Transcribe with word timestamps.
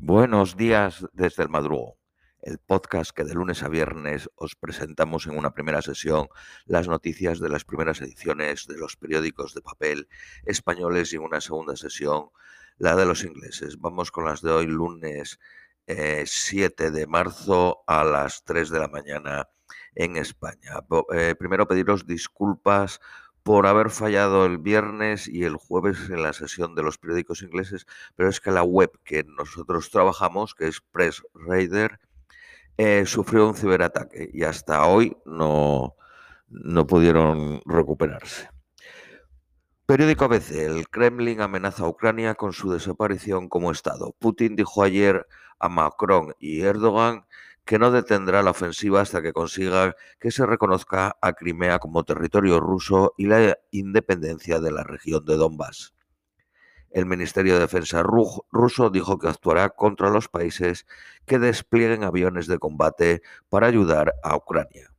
Buenos 0.00 0.56
días 0.56 1.06
desde 1.14 1.42
el 1.42 1.48
madrugo, 1.48 1.98
el 2.42 2.58
podcast 2.58 3.12
que 3.12 3.24
de 3.24 3.34
lunes 3.34 3.62
a 3.62 3.68
viernes 3.68 4.30
os 4.36 4.54
presentamos 4.54 5.26
en 5.26 5.36
una 5.38 5.54
primera 5.54 5.80
sesión 5.80 6.28
las 6.66 6.86
noticias 6.86 7.40
de 7.40 7.48
las 7.48 7.64
primeras 7.64 8.00
ediciones 8.02 8.66
de 8.66 8.76
los 8.76 8.96
periódicos 8.96 9.54
de 9.54 9.62
papel 9.62 10.08
españoles 10.44 11.12
y 11.12 11.16
en 11.16 11.22
una 11.22 11.40
segunda 11.40 11.76
sesión 11.76 12.28
la 12.76 12.94
de 12.94 13.06
los 13.06 13.24
ingleses. 13.24 13.78
Vamos 13.80 14.10
con 14.10 14.26
las 14.26 14.42
de 14.42 14.50
hoy, 14.50 14.66
lunes 14.66 15.38
7 15.86 16.90
de 16.90 17.06
marzo 17.06 17.82
a 17.86 18.04
las 18.04 18.44
3 18.44 18.70
de 18.70 18.78
la 18.78 18.88
mañana 18.88 19.48
en 19.94 20.16
España. 20.16 20.84
Eh, 21.14 21.34
primero 21.38 21.66
pediros 21.66 22.06
disculpas 22.06 23.00
por 23.46 23.68
haber 23.68 23.90
fallado 23.90 24.44
el 24.44 24.58
viernes 24.58 25.28
y 25.28 25.44
el 25.44 25.54
jueves 25.54 26.10
en 26.10 26.20
la 26.20 26.32
sesión 26.32 26.74
de 26.74 26.82
los 26.82 26.98
periódicos 26.98 27.42
ingleses, 27.42 27.86
pero 28.16 28.28
es 28.28 28.40
que 28.40 28.50
la 28.50 28.64
web 28.64 28.90
que 29.04 29.22
nosotros 29.22 29.88
trabajamos, 29.92 30.52
que 30.56 30.66
es 30.66 30.80
Press 30.80 31.22
Raider, 31.32 32.00
eh, 32.76 33.06
sufrió 33.06 33.46
un 33.46 33.54
ciberataque 33.54 34.28
y 34.32 34.42
hasta 34.42 34.84
hoy 34.88 35.16
no, 35.24 35.94
no 36.48 36.88
pudieron 36.88 37.62
recuperarse. 37.64 38.50
Periódico 39.86 40.24
ABC. 40.24 40.50
El 40.50 40.88
Kremlin 40.88 41.40
amenaza 41.40 41.84
a 41.84 41.88
Ucrania 41.88 42.34
con 42.34 42.52
su 42.52 42.72
desaparición 42.72 43.48
como 43.48 43.70
Estado. 43.70 44.12
Putin 44.18 44.56
dijo 44.56 44.82
ayer 44.82 45.24
a 45.60 45.68
Macron 45.68 46.34
y 46.40 46.62
Erdogan 46.62 47.26
que 47.66 47.80
no 47.80 47.90
detendrá 47.90 48.44
la 48.44 48.52
ofensiva 48.52 49.00
hasta 49.00 49.20
que 49.20 49.32
consiga 49.32 49.96
que 50.20 50.30
se 50.30 50.46
reconozca 50.46 51.16
a 51.20 51.32
Crimea 51.32 51.80
como 51.80 52.04
territorio 52.04 52.60
ruso 52.60 53.12
y 53.18 53.26
la 53.26 53.58
independencia 53.72 54.60
de 54.60 54.70
la 54.70 54.84
región 54.84 55.24
de 55.24 55.36
Donbass. 55.36 55.92
El 56.90 57.06
Ministerio 57.06 57.54
de 57.54 57.60
Defensa 57.60 58.04
ruso 58.04 58.90
dijo 58.90 59.18
que 59.18 59.28
actuará 59.28 59.70
contra 59.70 60.10
los 60.10 60.28
países 60.28 60.86
que 61.26 61.40
desplieguen 61.40 62.04
aviones 62.04 62.46
de 62.46 62.60
combate 62.60 63.20
para 63.48 63.66
ayudar 63.66 64.14
a 64.22 64.36
Ucrania. 64.36 64.92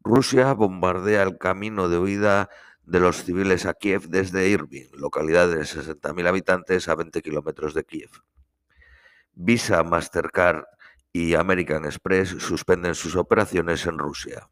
Rusia 0.00 0.52
bombardea 0.52 1.24
el 1.24 1.38
camino 1.38 1.88
de 1.88 1.98
huida 1.98 2.50
de 2.84 3.00
los 3.00 3.24
civiles 3.24 3.66
a 3.66 3.74
Kiev 3.74 4.08
desde 4.08 4.48
Irving, 4.48 4.86
localidad 4.92 5.48
de 5.48 5.62
60.000 5.62 6.28
habitantes 6.28 6.88
a 6.88 6.94
20 6.94 7.20
kilómetros 7.20 7.74
de 7.74 7.84
Kiev. 7.84 8.10
Visa, 9.32 9.82
Mastercard 9.82 10.64
y 11.14 11.36
American 11.36 11.84
Express 11.84 12.30
suspenden 12.40 12.96
sus 12.96 13.14
operaciones 13.14 13.86
en 13.86 13.98
Rusia. 13.98 14.50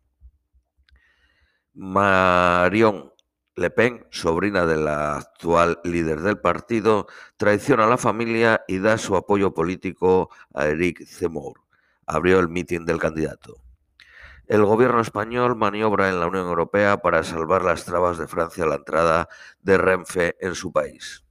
Marion 1.75 3.13
Le 3.57 3.71
Pen, 3.71 4.07
sobrina 4.11 4.65
de 4.65 4.77
la 4.77 5.17
actual 5.17 5.81
líder 5.83 6.21
del 6.21 6.39
partido, 6.39 7.09
traiciona 7.37 7.85
a 7.85 7.89
la 7.89 7.99
familia 7.99 8.63
y 8.69 8.79
da 8.79 8.97
su 8.97 9.17
apoyo 9.17 9.53
político 9.53 10.31
a 10.55 10.67
Eric 10.67 11.05
Zemmour. 11.05 11.61
Abrió 12.07 12.39
el 12.39 12.49
mitin 12.49 12.87
del 12.87 13.01
candidato. 13.01 13.57
El 14.47 14.65
gobierno 14.65 15.01
español 15.01 15.57
maniobra 15.57 16.11
en 16.11 16.21
la 16.21 16.29
Unión 16.29 16.47
Europea 16.47 16.99
para 16.99 17.25
salvar 17.25 17.65
las 17.65 17.85
trabas 17.85 18.19
de 18.19 18.29
Francia 18.29 18.63
a 18.63 18.69
la 18.69 18.77
entrada 18.77 19.29
de 19.63 19.79
Renfe 19.79 20.37
en 20.41 20.55
su 20.55 20.71
país. 20.71 21.25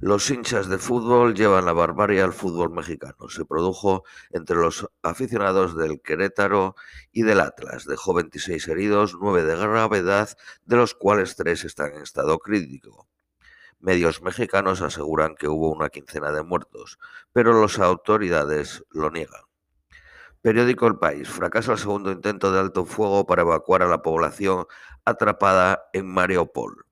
Los 0.00 0.30
hinchas 0.30 0.68
de 0.68 0.78
fútbol 0.78 1.34
llevan 1.34 1.64
la 1.64 1.72
barbarie 1.72 2.22
al 2.22 2.32
fútbol 2.32 2.70
mexicano. 2.70 3.28
Se 3.28 3.44
produjo 3.44 4.04
entre 4.30 4.54
los 4.54 4.88
aficionados 5.02 5.76
del 5.76 6.00
Querétaro 6.00 6.76
y 7.10 7.22
del 7.22 7.40
Atlas. 7.40 7.84
Dejó 7.84 8.14
26 8.14 8.68
heridos, 8.68 9.16
9 9.20 9.42
de 9.42 9.56
gravedad, 9.56 10.28
de 10.64 10.76
los 10.76 10.94
cuales 10.94 11.34
3 11.34 11.64
están 11.64 11.94
en 11.96 12.02
estado 12.02 12.38
crítico. 12.38 13.08
Medios 13.80 14.22
mexicanos 14.22 14.82
aseguran 14.82 15.34
que 15.34 15.48
hubo 15.48 15.72
una 15.72 15.88
quincena 15.88 16.30
de 16.30 16.44
muertos, 16.44 17.00
pero 17.32 17.60
las 17.60 17.80
autoridades 17.80 18.84
lo 18.90 19.10
niegan. 19.10 19.42
Periódico 20.40 20.86
El 20.86 20.98
País. 20.98 21.28
Fracasa 21.28 21.72
el 21.72 21.78
segundo 21.78 22.12
intento 22.12 22.52
de 22.52 22.60
alto 22.60 22.84
fuego 22.84 23.26
para 23.26 23.42
evacuar 23.42 23.82
a 23.82 23.88
la 23.88 24.00
población 24.00 24.66
atrapada 25.04 25.88
en 25.92 26.06
Mariupol. 26.06 26.87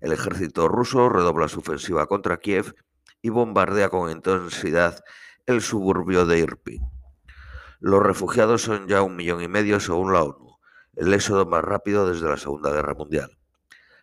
El 0.00 0.12
ejército 0.12 0.68
ruso 0.68 1.08
redobla 1.08 1.48
su 1.48 1.60
ofensiva 1.60 2.06
contra 2.06 2.38
Kiev 2.38 2.74
y 3.22 3.30
bombardea 3.30 3.88
con 3.88 4.10
intensidad 4.10 5.02
el 5.46 5.62
suburbio 5.62 6.26
de 6.26 6.38
Irpin. 6.38 6.82
Los 7.80 8.02
refugiados 8.02 8.62
son 8.62 8.88
ya 8.88 9.02
un 9.02 9.16
millón 9.16 9.42
y 9.42 9.48
medio 9.48 9.80
según 9.80 10.12
la 10.12 10.22
ONU, 10.22 10.58
el 10.96 11.14
éxodo 11.14 11.46
más 11.46 11.64
rápido 11.64 12.08
desde 12.08 12.28
la 12.28 12.36
Segunda 12.36 12.72
Guerra 12.72 12.94
Mundial. 12.94 13.37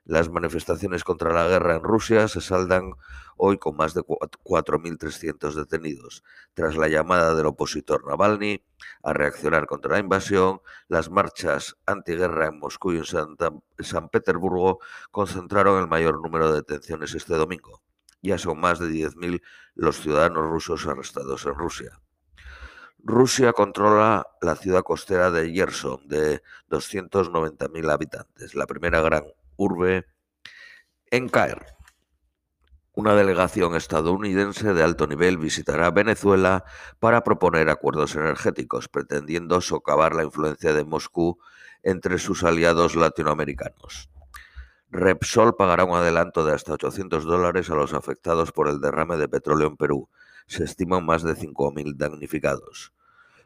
Las 0.07 0.29
manifestaciones 0.29 1.03
contra 1.03 1.33
la 1.33 1.47
guerra 1.47 1.77
en 1.77 1.83
Rusia 1.83 2.27
se 2.27 2.39
saldan 2.39 2.93
hoy 3.37 3.57
con 3.57 3.75
más 3.75 3.95
de 3.95 4.01
4.300 4.01 5.55
detenidos, 5.55 6.23
tras 6.53 6.77
la 6.77 6.87
llamada 6.87 7.33
del 7.33 7.47
opositor 7.47 8.05
Navalny 8.07 8.63
a 9.01 9.13
reaccionar 9.13 9.65
contra 9.65 9.93
la 9.93 9.99
invasión, 9.99 10.61
las 10.87 11.09
marchas 11.09 11.75
antiguerra 11.87 12.45
en 12.45 12.59
Moscú 12.59 12.93
y 12.93 12.97
en 12.97 13.83
San 13.83 14.09
Petersburgo 14.09 14.77
concentraron 15.09 15.81
el 15.81 15.87
mayor 15.87 16.21
número 16.21 16.51
de 16.51 16.57
detenciones 16.57 17.15
este 17.15 17.33
domingo. 17.33 17.81
Ya 18.21 18.37
son 18.37 18.59
más 18.59 18.77
de 18.77 18.89
10.000 18.89 19.41
los 19.73 19.99
ciudadanos 20.01 20.43
rusos 20.43 20.85
arrestados 20.85 21.47
en 21.47 21.55
Rusia. 21.55 21.99
Rusia 22.99 23.53
controla 23.53 24.27
la 24.39 24.55
ciudad 24.55 24.83
costera 24.83 25.31
de 25.31 25.51
Yerson, 25.51 26.07
de 26.07 26.43
290.000 26.69 27.91
habitantes, 27.91 28.53
la 28.53 28.67
primera 28.67 29.01
gran 29.01 29.25
urbe 29.57 30.05
en 31.11 31.29
caer. 31.29 31.65
Una 32.93 33.13
delegación 33.13 33.75
estadounidense 33.75 34.73
de 34.73 34.81
alto 34.83 35.05
nivel 35.05 35.37
visitará 35.37 35.91
Venezuela 35.91 36.63
para 36.99 37.23
proponer 37.23 37.69
acuerdos 37.69 38.15
energéticos, 38.15 38.87
pretendiendo 38.87 39.59
socavar 39.59 40.15
la 40.15 40.23
influencia 40.23 40.73
de 40.73 40.85
Moscú 40.85 41.37
entre 41.83 42.17
sus 42.19 42.43
aliados 42.43 42.95
latinoamericanos. 42.95 44.09
Repsol 44.89 45.57
pagará 45.57 45.83
un 45.83 45.97
adelanto 45.97 46.45
de 46.45 46.53
hasta 46.53 46.73
800 46.73 47.25
dólares 47.25 47.69
a 47.69 47.75
los 47.75 47.93
afectados 47.93 48.53
por 48.53 48.69
el 48.69 48.79
derrame 48.79 49.17
de 49.17 49.27
petróleo 49.27 49.67
en 49.67 49.75
Perú. 49.75 50.09
Se 50.47 50.63
estiman 50.63 51.05
más 51.05 51.21
de 51.23 51.35
5.000 51.35 51.97
damnificados 51.97 52.93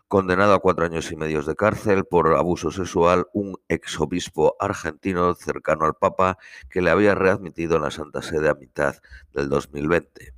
condenado 0.09 0.55
a 0.55 0.59
cuatro 0.59 0.85
años 0.85 1.11
y 1.11 1.15
medio 1.15 1.43
de 1.43 1.55
cárcel 1.55 2.03
por 2.03 2.35
abuso 2.35 2.71
sexual, 2.71 3.27
un 3.31 3.61
exobispo 3.67 4.55
argentino 4.59 5.35
cercano 5.35 5.85
al 5.85 5.93
Papa 5.93 6.39
que 6.67 6.81
le 6.81 6.89
había 6.89 7.13
readmitido 7.13 7.75
en 7.75 7.83
la 7.83 7.91
Santa 7.91 8.23
Sede 8.23 8.49
a 8.49 8.55
mitad 8.55 8.95
del 9.33 9.49
2020. 9.49 10.33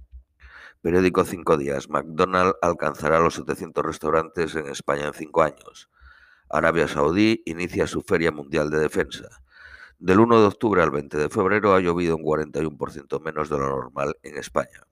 Periódico 0.81 1.24
Cinco 1.24 1.56
Días. 1.56 1.90
McDonald's 1.90 2.58
alcanzará 2.62 3.20
los 3.20 3.36
700 3.36 3.86
restaurantes 3.86 4.56
en 4.56 4.68
España 4.68 5.08
en 5.08 5.14
cinco 5.14 5.42
años. 5.42 5.90
Arabia 6.50 6.90
Saudí 6.90 7.42
inicia 7.46 7.88
su 7.88 8.02
Feria 8.02 8.34
Mundial 8.34 8.70
de 8.72 8.80
Defensa. 8.80 9.42
Del 10.00 10.20
1 10.20 10.42
de 10.42 10.48
octubre 10.48 10.81
al 10.81 10.92
20 10.92 11.18
de 11.18 11.30
febrero 11.30 11.74
ha 11.74 11.80
llovido 11.80 12.18
un 12.18 12.24
41% 12.24 13.22
menos 13.22 13.50
de 13.50 13.58
lo 13.58 13.70
normal 13.70 14.18
en 14.22 14.38
España. 14.38 14.86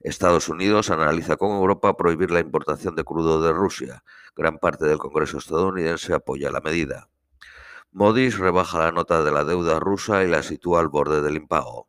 Estados 0.00 0.48
Unidos 0.48 0.90
analiza 0.90 1.36
con 1.36 1.50
Europa 1.50 1.96
prohibir 1.96 2.30
la 2.30 2.40
importación 2.40 2.96
de 2.96 3.04
crudo 3.04 3.42
de 3.42 3.52
Rusia. 3.52 4.02
Gran 4.34 4.58
parte 4.58 4.86
del 4.86 4.96
Congreso 4.96 5.36
estadounidense 5.38 6.14
apoya 6.14 6.50
la 6.50 6.60
medida. 6.60 7.10
Modis 7.92 8.38
rebaja 8.38 8.78
la 8.78 8.92
nota 8.92 9.22
de 9.22 9.30
la 9.30 9.44
deuda 9.44 9.78
rusa 9.78 10.24
y 10.24 10.28
la 10.28 10.42
sitúa 10.42 10.80
al 10.80 10.88
borde 10.88 11.20
del 11.20 11.36
impago. 11.36 11.88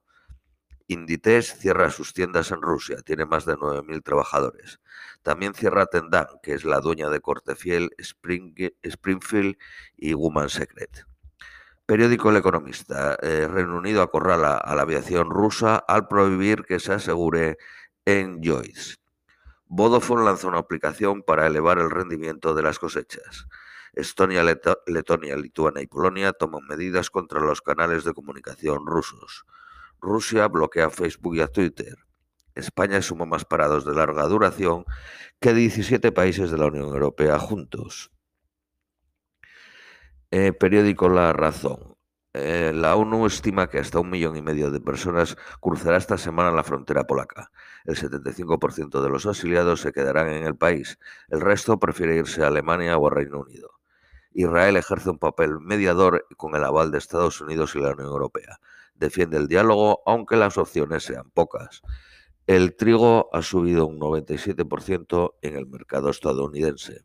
Inditex 0.88 1.58
cierra 1.58 1.90
sus 1.90 2.14
tiendas 2.14 2.52
en 2.52 2.62
Rusia, 2.62 2.98
tiene 3.06 3.26
más 3.26 3.46
de 3.46 3.56
9.000 3.56 4.04
trabajadores. 4.04 4.82
También 5.24 5.54
cierra 5.54 5.86
Tendan, 5.86 6.28
que 6.44 6.54
es 6.54 6.66
la 6.66 6.82
dueña 6.82 7.10
de 7.10 7.22
Cortefiel, 7.22 7.92
Springfield 7.98 9.56
y 9.96 10.14
Woman 10.14 10.50
Secret. 10.50 11.06
Periódico 11.86 12.30
El 12.30 12.38
Economista. 12.38 13.18
Eh, 13.22 13.48
Reino 13.50 13.78
Unido 13.78 14.02
acorrala 14.02 14.58
a 14.58 14.76
la 14.76 14.84
aviación 14.84 15.30
rusa 15.30 15.76
al 15.76 16.08
prohibir 16.08 16.64
que 16.64 16.80
se 16.80 16.94
asegure 16.94 17.58
en 18.06 18.42
Joyce. 18.44 18.96
Vodafone 19.66 20.26
lanza 20.26 20.48
una 20.48 20.60
aplicación 20.60 21.24
para 21.24 21.48
elevar 21.48 21.80
el 21.80 21.90
rendimiento 21.90 22.54
de 22.54 22.64
las 22.64 22.80
cosechas. 22.80 23.48
Estonia, 23.94 24.44
Letonia, 24.44 25.36
Lituania 25.38 25.84
y 25.84 25.88
Polonia 25.88 26.34
toman 26.34 26.66
medidas 26.68 27.10
contra 27.10 27.40
los 27.42 27.62
canales 27.62 28.04
de 28.04 28.14
comunicación 28.14 28.86
rusos. 28.86 29.46
Rusia 30.00 30.48
bloquea 30.48 30.90
Facebook 30.90 31.36
y 31.36 31.42
a 31.42 31.48
Twitter. 31.48 31.96
España 32.56 33.02
suma 33.02 33.26
más 33.26 33.46
parados 33.46 33.86
de 33.86 33.94
larga 33.94 34.28
duración 34.28 34.86
que 35.40 35.54
17 35.54 36.12
países 36.12 36.52
de 36.52 36.58
la 36.58 36.66
Unión 36.66 36.86
Europea 36.86 37.40
juntos. 37.40 38.12
Eh, 40.32 40.54
periódico 40.54 41.10
La 41.10 41.34
Razón. 41.34 41.91
Eh, 42.34 42.72
la 42.74 42.96
ONU 42.96 43.26
estima 43.26 43.68
que 43.70 43.80
hasta 43.80 44.00
un 44.00 44.10
millón 44.10 44.38
y 44.38 44.42
medio 44.42 44.72
de 44.72 44.80
personas 44.80 45.36
cruzará 45.60 45.98
esta 45.98 46.18
semana 46.18 46.52
la 46.52 46.64
frontera 46.64 47.06
polaca. 47.06 47.52
El 47.84 47.98
75% 47.98 49.02
de 49.02 49.10
los 49.10 49.26
exiliados 49.26 49.82
se 49.82 49.92
quedarán 49.92 50.30
en 50.30 50.46
el 50.46 50.56
país. 50.56 50.98
El 51.28 51.42
resto 51.42 51.78
prefiere 51.80 52.16
irse 52.16 52.44
a 52.44 52.48
Alemania 52.48 52.98
o 52.98 53.08
a 53.08 53.10
Reino 53.12 53.40
Unido. 53.42 53.72
Israel 54.34 54.78
ejerce 54.78 55.10
un 55.10 55.20
papel 55.20 55.60
mediador 55.60 56.26
con 56.38 56.56
el 56.56 56.64
aval 56.64 56.92
de 56.92 57.00
Estados 57.00 57.42
Unidos 57.42 57.76
y 57.76 57.80
la 57.80 57.92
Unión 57.92 58.08
Europea. 58.08 58.60
Defiende 58.96 59.38
el 59.38 59.48
diálogo, 59.48 60.02
aunque 60.06 60.38
las 60.38 60.58
opciones 60.58 61.04
sean 61.04 61.32
pocas. 61.32 61.82
El 62.48 62.76
trigo 62.76 63.30
ha 63.34 63.42
subido 63.42 63.88
un 63.88 64.00
97% 64.00 65.36
en 65.42 65.56
el 65.58 65.68
mercado 65.68 66.10
estadounidense. 66.10 67.04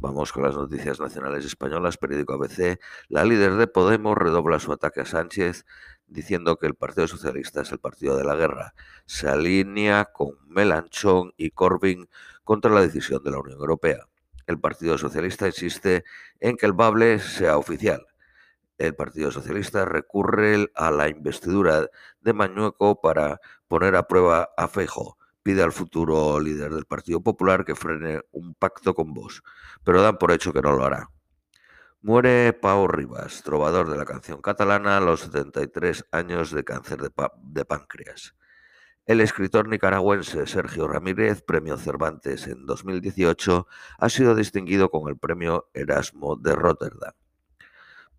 Vamos 0.00 0.32
con 0.32 0.44
las 0.44 0.56
noticias 0.56 0.98
nacionales 0.98 1.44
españolas. 1.44 1.98
Periódico 1.98 2.32
ABC. 2.32 2.80
La 3.08 3.22
líder 3.22 3.56
de 3.56 3.66
Podemos 3.66 4.16
redobla 4.16 4.58
su 4.58 4.72
ataque 4.72 5.02
a 5.02 5.04
Sánchez 5.04 5.66
diciendo 6.06 6.56
que 6.56 6.66
el 6.66 6.74
Partido 6.74 7.06
Socialista 7.06 7.60
es 7.60 7.70
el 7.70 7.80
partido 7.80 8.16
de 8.16 8.24
la 8.24 8.34
guerra. 8.34 8.72
Se 9.04 9.28
alinea 9.28 10.06
con 10.06 10.38
Melanchón 10.46 11.34
y 11.36 11.50
Corbyn 11.50 12.08
contra 12.44 12.70
la 12.70 12.80
decisión 12.80 13.22
de 13.22 13.30
la 13.30 13.40
Unión 13.40 13.60
Europea. 13.60 14.08
El 14.46 14.58
Partido 14.58 14.96
Socialista 14.96 15.46
insiste 15.46 16.04
en 16.40 16.56
que 16.56 16.64
el 16.64 16.72
bable 16.72 17.18
sea 17.18 17.58
oficial. 17.58 18.06
El 18.78 18.94
Partido 18.94 19.30
Socialista 19.30 19.84
recurre 19.84 20.70
a 20.76 20.90
la 20.90 21.10
investidura 21.10 21.90
de 22.22 22.32
Mañueco 22.32 23.02
para 23.02 23.38
poner 23.68 23.96
a 23.96 24.08
prueba 24.08 24.48
a 24.56 24.66
Feijo 24.66 25.18
pide 25.42 25.62
al 25.62 25.72
futuro 25.72 26.38
líder 26.40 26.74
del 26.74 26.84
Partido 26.84 27.22
Popular 27.22 27.64
que 27.64 27.74
frene 27.74 28.20
un 28.32 28.54
pacto 28.54 28.94
con 28.94 29.14
vos, 29.14 29.42
pero 29.84 30.02
dan 30.02 30.18
por 30.18 30.32
hecho 30.32 30.52
que 30.52 30.62
no 30.62 30.72
lo 30.72 30.84
hará. 30.84 31.10
Muere 32.02 32.52
Pau 32.54 32.88
Rivas, 32.88 33.42
trovador 33.42 33.90
de 33.90 33.98
la 33.98 34.06
canción 34.06 34.40
catalana 34.40 34.96
a 34.96 35.00
los 35.00 35.20
73 35.20 36.06
años 36.12 36.50
de 36.50 36.64
cáncer 36.64 36.98
de, 36.98 37.10
de 37.42 37.64
páncreas. 37.64 38.34
El 39.04 39.20
escritor 39.20 39.68
nicaragüense 39.68 40.46
Sergio 40.46 40.86
Ramírez, 40.88 41.42
premio 41.42 41.76
Cervantes 41.76 42.46
en 42.46 42.64
2018, 42.64 43.66
ha 43.98 44.08
sido 44.08 44.34
distinguido 44.34 44.90
con 44.90 45.08
el 45.08 45.18
premio 45.18 45.68
Erasmo 45.74 46.36
de 46.36 46.54
Rotterdam. 46.54 47.12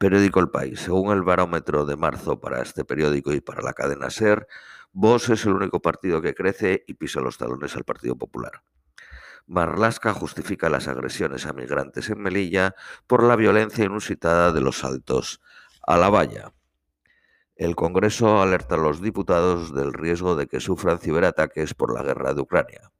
Periódico 0.01 0.39
El 0.39 0.49
País. 0.49 0.79
Según 0.79 1.13
el 1.13 1.21
barómetro 1.21 1.85
de 1.85 1.95
marzo 1.95 2.39
para 2.39 2.63
este 2.63 2.83
periódico 2.83 3.33
y 3.33 3.39
para 3.39 3.61
la 3.61 3.73
cadena 3.73 4.09
SER, 4.09 4.47
Vox 4.93 5.29
es 5.29 5.45
el 5.45 5.53
único 5.53 5.79
partido 5.79 6.23
que 6.23 6.33
crece 6.33 6.83
y 6.87 6.95
pisa 6.95 7.21
los 7.21 7.37
talones 7.37 7.75
al 7.75 7.83
Partido 7.83 8.15
Popular. 8.15 8.63
Marlasca 9.45 10.11
justifica 10.15 10.71
las 10.71 10.87
agresiones 10.87 11.45
a 11.45 11.53
migrantes 11.53 12.09
en 12.09 12.19
Melilla 12.19 12.73
por 13.05 13.21
la 13.21 13.35
violencia 13.35 13.85
inusitada 13.85 14.51
de 14.51 14.61
los 14.61 14.79
saltos 14.79 15.39
a 15.85 15.97
la 15.97 16.09
valla. 16.09 16.51
El 17.55 17.75
Congreso 17.75 18.41
alerta 18.41 18.73
a 18.73 18.79
los 18.79 19.03
diputados 19.03 19.71
del 19.71 19.93
riesgo 19.93 20.35
de 20.35 20.47
que 20.47 20.61
sufran 20.61 20.97
ciberataques 20.97 21.75
por 21.75 21.93
la 21.93 22.01
guerra 22.01 22.33
de 22.33 22.41
Ucrania. 22.41 22.91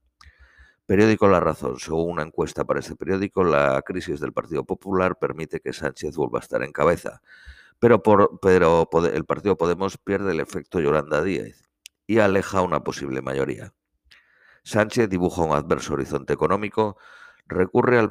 Periódico 0.92 1.30
La 1.30 1.40
Razón. 1.40 1.80
Según 1.80 2.12
una 2.12 2.24
encuesta 2.24 2.66
para 2.66 2.82
este 2.82 2.98
periódico, 2.98 3.46
la 3.46 3.82
crisis 3.82 4.20
del 4.20 4.34
Partido 4.34 4.66
Popular 4.66 5.18
permite 5.18 5.62
que 5.62 5.72
Sánchez 5.72 6.18
vuelva 6.18 6.40
a 6.40 6.42
estar 6.42 6.64
en 6.64 6.74
cabeza. 6.74 7.22
Pero, 7.80 8.04
el 9.14 9.26
Partido 9.26 9.56
Podemos 9.56 9.98
pierde 9.98 10.34
el 10.34 10.42
efecto 10.42 10.82
Yolanda 10.82 11.24
Díez 11.24 11.70
y 12.08 12.20
aleja 12.20 12.62
una 12.62 12.84
posible 12.84 13.22
mayoría. 13.22 13.74
Sánchez 14.64 15.08
dibuja 15.08 15.44
un 15.44 15.56
adverso 15.56 15.94
horizonte 15.94 16.34
económico, 16.34 16.98
recurre 17.48 17.98
al 17.98 18.10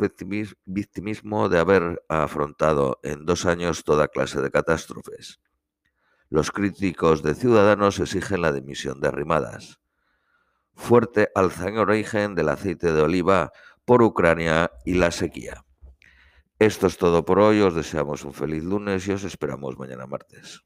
victimismo 0.65 1.51
de 1.51 1.59
haber 1.59 2.03
afrontado 2.09 2.99
en 3.03 3.27
dos 3.27 3.45
años 3.45 3.85
toda 3.85 4.09
clase 4.09 4.41
de 4.41 4.51
catástrofes. 4.51 5.39
Los 6.31 6.51
críticos 6.51 7.23
de 7.23 7.35
Ciudadanos 7.35 8.01
exigen 8.01 8.41
la 8.41 8.53
dimisión 8.53 9.03
de 9.03 9.09
Arrimadas 9.09 9.81
fuerte 10.81 11.29
alza 11.35 11.69
en 11.69 11.79
origen 11.79 12.35
del 12.35 12.49
aceite 12.49 12.93
de 12.93 13.03
oliva 13.03 13.53
por 13.85 14.03
Ucrania 14.03 14.73
y 14.85 14.95
la 14.95 15.11
sequía. 15.11 15.65
Esto 16.59 16.87
es 16.87 16.97
todo 16.97 17.25
por 17.25 17.39
hoy, 17.39 17.61
os 17.61 17.75
deseamos 17.75 18.25
un 18.25 18.33
feliz 18.33 18.65
lunes 18.65 19.07
y 19.07 19.13
os 19.13 19.25
esperamos 19.25 19.79
mañana 19.79 20.07
martes. 20.07 20.65